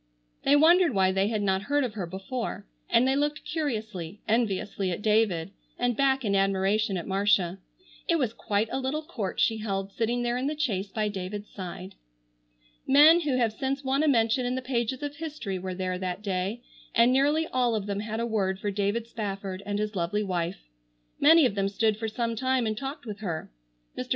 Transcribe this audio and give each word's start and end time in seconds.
They 0.41 0.55
wondered 0.55 0.95
why 0.95 1.11
they 1.11 1.27
had 1.27 1.43
not 1.43 1.61
heard 1.61 1.83
of 1.83 1.93
her 1.93 2.07
before, 2.07 2.65
and 2.89 3.07
they 3.07 3.15
looked 3.15 3.45
curiously, 3.45 4.19
enviously 4.27 4.89
at 4.89 5.03
David, 5.03 5.51
and 5.77 5.95
back 5.95 6.25
in 6.25 6.35
admiration 6.35 6.97
at 6.97 7.05
Marcia. 7.05 7.59
It 8.07 8.15
was 8.17 8.33
quite 8.33 8.67
a 8.71 8.79
little 8.79 9.03
court 9.03 9.39
she 9.39 9.57
held 9.57 9.91
sitting 9.91 10.23
there 10.23 10.37
in 10.37 10.47
the 10.47 10.57
chaise 10.57 10.87
by 10.91 11.07
David's 11.07 11.51
side. 11.51 11.93
Men 12.87 13.19
who 13.19 13.37
have 13.37 13.53
since 13.53 13.83
won 13.83 14.01
a 14.01 14.07
mention 14.07 14.43
in 14.43 14.55
the 14.55 14.61
pages 14.63 15.03
of 15.03 15.17
history 15.17 15.59
were 15.59 15.75
there 15.75 15.99
that 15.99 16.23
day, 16.23 16.63
and 16.95 17.13
nearly 17.13 17.45
all 17.49 17.75
of 17.75 17.85
them 17.85 17.99
had 17.99 18.19
a 18.19 18.25
word 18.25 18.59
for 18.59 18.71
David 18.71 19.05
Spafford 19.05 19.61
and 19.67 19.77
his 19.77 19.95
lovely 19.95 20.23
wife. 20.23 20.63
Many 21.19 21.45
of 21.45 21.53
them 21.53 21.69
stood 21.69 21.95
for 21.95 22.07
some 22.07 22.35
time 22.35 22.65
and 22.65 22.75
talked 22.75 23.05
with 23.05 23.19
her. 23.19 23.51
Mr. 23.95 24.09